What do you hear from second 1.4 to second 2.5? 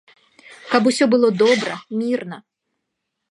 добра, мірна.